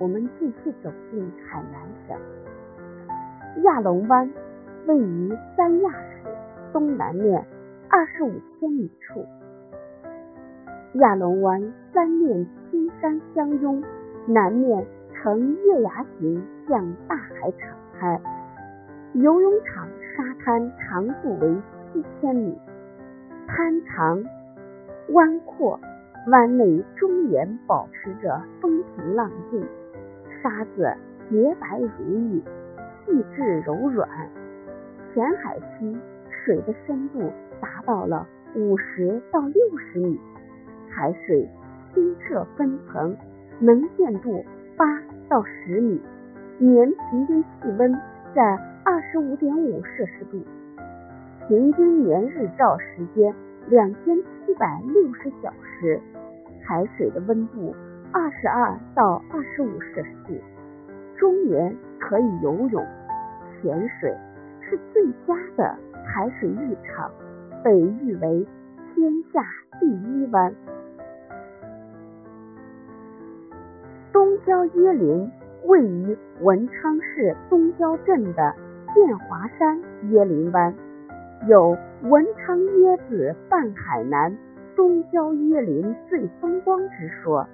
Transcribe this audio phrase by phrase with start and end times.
[0.00, 1.78] 我们继续走进海南
[2.08, 2.16] 省。
[3.64, 4.32] 亚龙湾
[4.86, 6.24] 位于三亚市
[6.72, 7.44] 东南面
[7.90, 9.26] 二十五千米处。
[10.94, 11.60] 亚龙湾
[11.92, 13.84] 三面青山相拥，
[14.26, 18.18] 南面呈月牙形向大海敞开。
[19.12, 19.86] 游泳场
[20.16, 21.62] 沙滩长度为
[21.92, 22.58] 七千米，
[23.46, 24.24] 滩长
[25.10, 25.78] 湾阔，
[26.28, 29.62] 湾内终年保持着风平浪静，
[30.42, 30.94] 沙子
[31.28, 32.42] 洁白如玉，
[33.06, 34.08] 细致柔软。
[35.12, 35.96] 浅海区
[36.44, 40.20] 水的深度达到了五十到六十米，
[40.88, 41.48] 海水
[41.92, 43.16] 清澈分层，
[43.58, 44.44] 能见度
[44.76, 44.84] 八
[45.28, 46.00] 到十米，
[46.58, 47.48] 年平均气
[47.78, 47.92] 温
[48.34, 48.58] 在。
[48.82, 50.42] 二十五点五摄氏度，
[51.46, 53.32] 平均年日照时间
[53.68, 56.00] 两千七百六十小时，
[56.64, 57.74] 海水的温度
[58.12, 60.40] 二十二到二十五摄氏度，
[61.16, 62.84] 中年可以游泳、
[63.62, 64.16] 潜水，
[64.60, 67.10] 是最佳的海水浴场，
[67.62, 68.46] 被誉为
[68.94, 69.44] 天下
[69.78, 70.52] 第一湾。
[74.12, 75.30] 东郊椰林
[75.64, 78.54] 位于文昌市东郊镇的。
[78.92, 80.74] 建华山椰林湾
[81.46, 84.36] 有“文昌椰子伴海南，
[84.74, 87.46] 东郊椰林最风光”之说。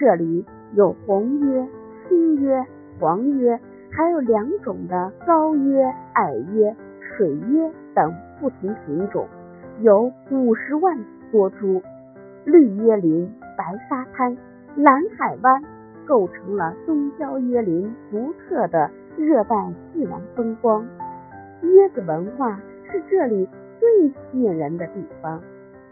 [0.00, 1.68] 这里有红椰、
[2.08, 2.64] 青椰、
[2.98, 9.28] 黄椰，还有两种的高椰、矮椰、水椰等不同品种，
[9.82, 10.98] 有五十万
[11.30, 11.82] 多株。
[12.46, 14.34] 绿椰林、白沙滩、
[14.74, 15.62] 蓝海湾，
[16.06, 18.90] 构成了东郊椰林独特的。
[19.18, 20.86] 热带自然风光，
[21.62, 22.58] 椰子文化
[22.90, 23.46] 是这里
[23.78, 25.42] 最吸引人的地方。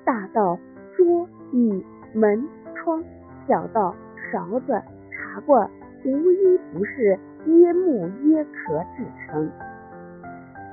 [0.03, 0.59] 大到
[0.97, 1.85] 桌椅
[2.15, 3.05] 门窗，
[3.49, 3.95] 小到
[4.31, 4.73] 勺子
[5.11, 5.71] 茶罐，
[6.05, 9.51] 无一不是椰木椰壳制成。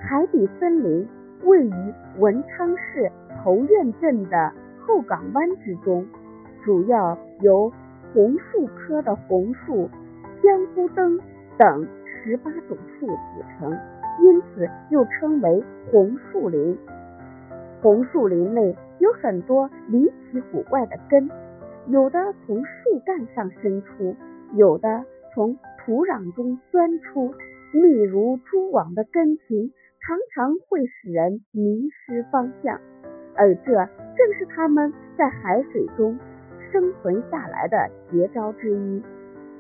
[0.01, 1.07] 海底森林
[1.45, 3.09] 位于文昌市
[3.41, 4.51] 头院镇的
[4.85, 6.05] 后港湾之中，
[6.65, 7.71] 主要由
[8.13, 9.89] 红树科的红树、
[10.43, 11.17] 香菇灯
[11.57, 11.87] 等。
[12.25, 13.15] 十八种树组
[13.59, 13.71] 成，
[14.19, 16.75] 因此又称为红树林。
[17.83, 21.29] 红树林内有很多离奇古怪的根，
[21.87, 24.15] 有的从树干上伸出，
[24.53, 27.33] 有的从土壤中钻出，
[27.73, 32.79] 密如蛛网的根群常常会使人迷失方向，
[33.35, 36.17] 而这正是它们在海水中
[36.71, 39.03] 生存下来的绝招之一。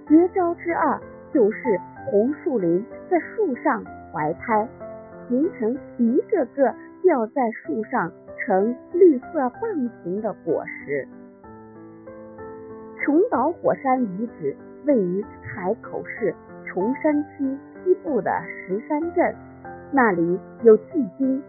[0.07, 0.99] 绝招之二
[1.33, 1.79] 就是。
[2.11, 4.69] 红树林在树上怀胎，
[5.27, 6.71] 形成一个个
[7.01, 11.07] 吊在树上呈绿色棒形的果实。
[13.05, 14.57] 琼岛火山遗址
[14.87, 16.33] 位于海口市
[16.65, 19.35] 崇山区西部的石山镇，
[19.91, 21.39] 那里有距今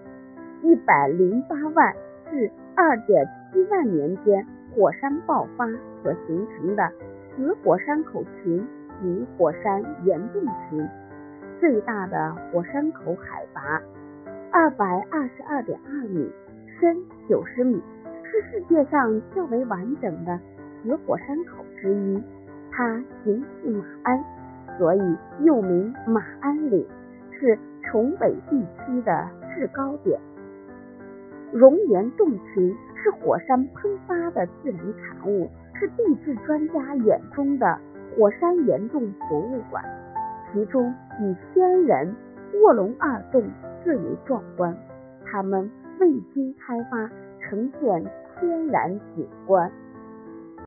[0.62, 1.94] 一百零八万
[2.31, 5.67] 至二点七万年间火山爆发
[6.03, 6.93] 所形成的
[7.34, 8.62] 死火山口群。
[8.99, 10.88] 及火山岩洞群，
[11.61, 13.78] 最大的火山口海拔
[14.50, 16.33] 二百二十二点二米，
[16.81, 16.97] 深
[17.28, 17.78] 九十米，
[18.25, 20.41] 是世界上较为完整的
[20.87, 22.23] 死火山口之一。
[22.71, 24.25] 它形似马鞍，
[24.79, 26.87] 所以又名马鞍岭，
[27.33, 30.21] 是崇北地区的制高点。
[31.53, 37.79] 熔岩洞群是火山喷发的自然产物，是地质专家眼中的。
[38.17, 39.85] 火山岩洞博物馆，
[40.51, 42.15] 其中以仙人
[42.63, 43.43] 卧龙二洞
[43.85, 44.75] 最为壮观，
[45.25, 47.11] 它们未经开发，
[47.43, 48.07] 呈现
[48.39, 49.71] 天然景观。